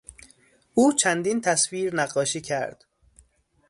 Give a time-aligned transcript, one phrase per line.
[0.73, 2.85] او چندین تصویر نقاشی کرد.